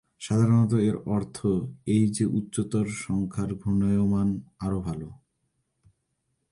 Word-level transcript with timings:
সাধারণত, 0.21 0.71
এর 0.73 0.95
অর্থ 1.07 1.37
এই 1.85 2.03
যে 2.07 2.25
উচ্চতর 2.31 2.85
সংখ্যার 3.01 3.49
ঘূর্ণায়মান 3.55 4.29
আরও 4.59 4.79
ভালো। 4.81 5.07